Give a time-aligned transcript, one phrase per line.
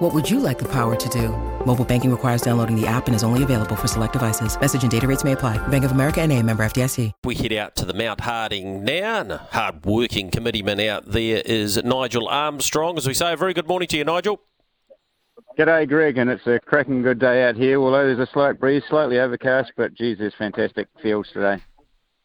[0.00, 1.28] What would you like the power to do?
[1.66, 4.58] Mobile banking requires downloading the app and is only available for select devices.
[4.58, 5.58] Message and data rates may apply.
[5.68, 7.12] Bank of America and a member FDIC.
[7.22, 11.76] We head out to the Mount Harding now, and a hard-working committeeman out there is
[11.84, 12.96] Nigel Armstrong.
[12.96, 14.40] As we say, a very good morning to you, Nigel.
[15.58, 17.78] G'day, Greg, and it's a cracking good day out here.
[17.78, 21.62] Although there's a slight breeze, slightly overcast, but geez, there's fantastic fields today.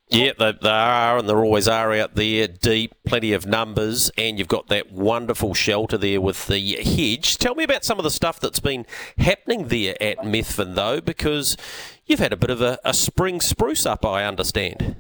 [0.10, 4.38] Yeah, they, they are, and there always are out there, deep, plenty of numbers, and
[4.38, 7.40] you've got that wonderful shelter there with the hedge.
[7.40, 8.86] Tell me about some of the stuff that's been
[9.18, 11.58] happening there at Methven, though, because
[12.06, 14.96] you've had a bit of a, a spring spruce up, I understand.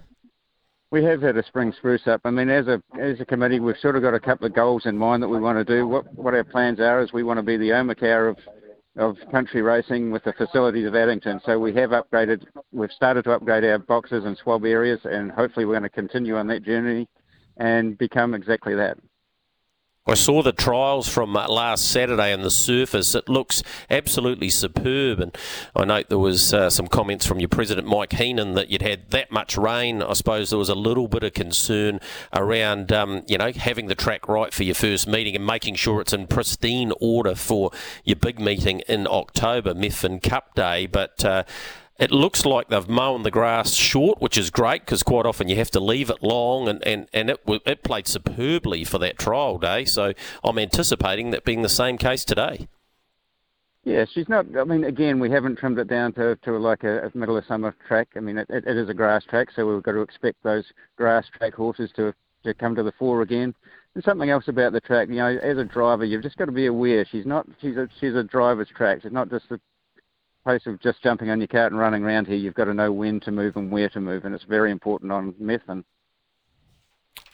[0.89, 2.21] We have had a spring spruce up.
[2.23, 4.85] I mean, as a as a committee, we've sort of got a couple of goals
[4.85, 5.87] in mind that we want to do.
[5.87, 8.37] What what our plans are is we want to be the Omakau of
[8.97, 11.41] of country racing with the facilities of Addington.
[11.45, 15.65] So we have upgraded, we've started to upgrade our boxes and swab areas, and hopefully
[15.65, 17.07] we're going to continue on that journey
[17.57, 18.97] and become exactly that.
[20.07, 23.15] I saw the trials from uh, last Saturday on the surface.
[23.15, 25.19] It looks absolutely superb.
[25.19, 25.35] And
[25.75, 29.09] I note there was uh, some comments from your president, Mike Heenan, that you'd had
[29.09, 30.03] that much rain.
[30.03, 31.99] I suppose there was a little bit of concern
[32.31, 36.01] around, um, you know, having the track right for your first meeting and making sure
[36.01, 37.71] it's in pristine order for
[38.03, 40.85] your big meeting in October, Methven Cup Day.
[40.85, 41.45] But uh,
[41.97, 45.55] it looks like they've mown the grass short, which is great because quite often you
[45.55, 49.57] have to leave it long, and, and, and it, it played superbly for that trial
[49.57, 49.85] day.
[49.85, 52.67] So I'm anticipating that being the same case today.
[53.85, 54.47] Yeah, she's not.
[54.57, 57.45] I mean, again, we haven't trimmed it down to, to like a, a middle of
[57.45, 58.09] summer track.
[58.15, 60.65] I mean, it, it, is a grass track, so we've got to expect those
[60.97, 63.53] grass track horses to to come to the fore again.
[63.93, 66.51] And something else about the track, you know, as a driver, you've just got to
[66.51, 67.05] be aware.
[67.05, 67.47] She's not.
[67.61, 69.01] She's a she's a driver's track.
[69.03, 69.59] She's not just a
[70.45, 72.91] place of just jumping on your cart and running around here, you've got to know
[72.91, 75.83] when to move and where to move, and it's very important on Methven.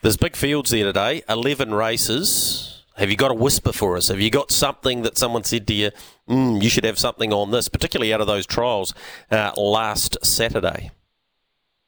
[0.02, 2.84] There's big fields there today, 11 races.
[2.96, 4.08] Have you got a whisper for us?
[4.08, 5.92] Have you got something that someone said to you,
[6.30, 8.94] mm, you should have something on this, particularly out of those trials
[9.30, 10.92] uh, last Saturday?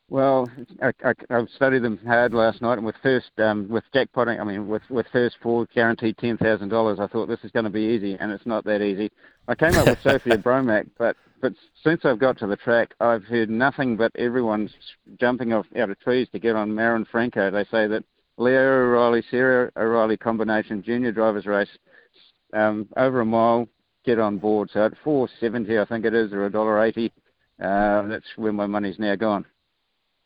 [0.09, 0.49] Well,
[0.81, 4.43] I, I, I, studied them hard last night, and with first um, with jackpotting, I
[4.43, 7.71] mean, with with first four guaranteed ten thousand dollars, I thought this is going to
[7.71, 9.11] be easy, and it's not that easy.
[9.47, 11.53] I came up with Sophia Bromack, but but
[11.83, 14.73] since I've got to the track, I've heard nothing but everyone's
[15.19, 17.49] jumping off out of trees to get on Marin Franco.
[17.49, 18.03] They say that
[18.37, 21.69] Leo O'Reilly, Sarah O'Reilly combination junior drivers race
[22.53, 23.67] um, over a mile,
[24.05, 24.69] get on board.
[24.73, 27.13] So at four seventy, I think it is, or a dollar eighty,
[27.63, 29.45] uh, that's where my money's now gone.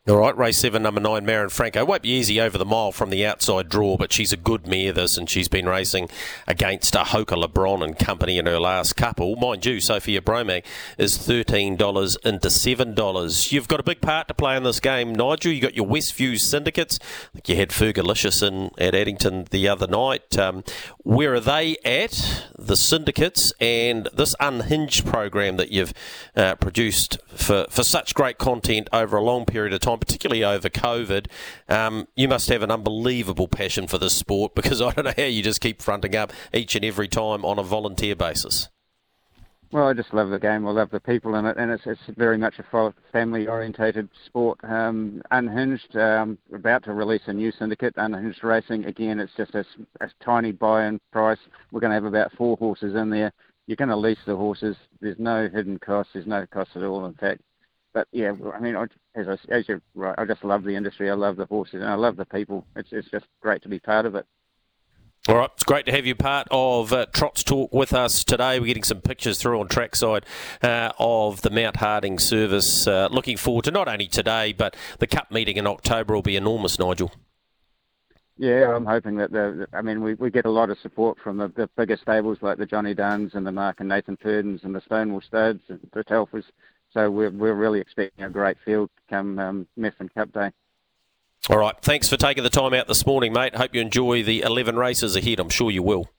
[0.09, 1.83] All right, race seven, number nine, Marin Franco.
[1.83, 4.93] Won't be easy over the mile from the outside draw, but she's a good mare,
[4.93, 6.07] this, and she's been racing
[6.47, 9.35] against a Hoka LeBron and company in her last couple.
[9.35, 10.63] Mind you, Sophia Bromack
[10.97, 11.75] is $13
[12.25, 13.51] into $7.
[13.51, 15.51] You've got a big part to play in this game, Nigel.
[15.51, 16.99] You've got your Westview syndicates.
[17.45, 20.39] You had Fergalicious in at Addington the other night.
[20.39, 20.63] Um,
[20.99, 25.93] where are they at, the syndicates, and this unhinged program that you've
[26.35, 29.97] uh, produced for, for such great content over a long period of time?
[30.07, 31.27] particularly over COVID.
[31.67, 35.23] Um, you must have an unbelievable passion for this sport because I don't know how
[35.23, 38.69] you just keep fronting up each and every time on a volunteer basis.
[39.69, 40.65] Well, I just love the game.
[40.65, 44.57] I love the people in it, and it's, it's very much a family-orientated sport.
[44.63, 48.85] Um, unhinged, um, about to release a new syndicate, Unhinged Racing.
[48.85, 49.65] Again, it's just a,
[49.99, 51.39] a tiny buy-in price.
[51.71, 53.33] We're going to have about four horses in there.
[53.67, 54.77] You're going to lease the horses.
[55.01, 56.13] There's no hidden costs.
[56.13, 57.05] There's no cost at all.
[57.05, 57.41] In fact,
[57.93, 58.77] but yeah, I mean,
[59.15, 61.09] as I, as you're right, I just love the industry.
[61.09, 62.65] I love the horses, and I love the people.
[62.77, 64.25] It's it's just great to be part of it.
[65.27, 68.61] All right, it's great to have you part of uh, Trots Talk with us today.
[68.61, 70.25] We're getting some pictures through on trackside
[70.63, 72.87] uh, of the Mount Harding service.
[72.87, 76.37] Uh, looking forward to not only today, but the Cup meeting in October will be
[76.37, 77.11] enormous, Nigel.
[78.37, 79.67] Yeah, I'm hoping that the.
[79.73, 82.57] I mean, we, we get a lot of support from the, the bigger stables like
[82.57, 86.05] the Johnny Dunns and the Mark and Nathan Purdons and the Stonewall Studs and the
[86.05, 86.45] Telfers.
[86.91, 90.51] So we're, we're really expecting a great field come um, Methven Cup Day.
[91.49, 91.75] All right.
[91.81, 93.55] Thanks for taking the time out this morning, mate.
[93.55, 95.39] Hope you enjoy the 11 races ahead.
[95.39, 96.09] I'm sure you will.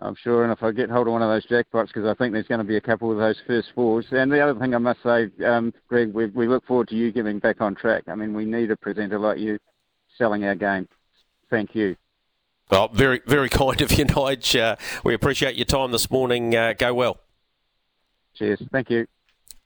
[0.00, 2.32] I'm sure, and if I get hold of one of those jackpots, because I think
[2.32, 4.06] there's going to be a couple of those first fours.
[4.12, 7.10] And the other thing I must say, um, Greg, we, we look forward to you
[7.10, 8.04] getting back on track.
[8.06, 9.58] I mean, we need a presenter like you
[10.16, 10.86] selling our game.
[11.50, 11.96] Thank you.
[12.70, 14.60] Well, very, very kind of you, Nige.
[14.60, 16.54] Uh, we appreciate your time this morning.
[16.54, 17.18] Uh, go well.
[18.34, 18.62] Cheers.
[18.70, 19.06] Thank you.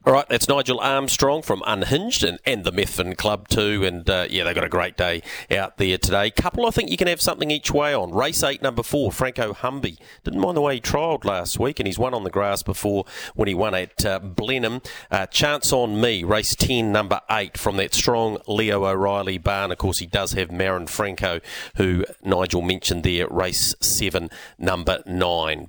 [0.05, 3.85] All right, that's Nigel Armstrong from Unhinged and, and the Methven Club too.
[3.85, 6.29] And uh, yeah, they've got a great day out there today.
[6.33, 8.11] Couple, I think you can have something each way on.
[8.11, 9.99] Race 8, number 4, Franco Humby.
[10.25, 13.05] Didn't mind the way he trialled last week and he's won on the grass before
[13.37, 14.83] when he won at uh, Blenheim.
[15.09, 19.71] Uh, Chance on Me, race 10, number 8 from that strong Leo O'Reilly barn.
[19.71, 21.39] Of course, he does have Marin Franco,
[21.77, 25.61] who Nigel mentioned there, race 7, number 9.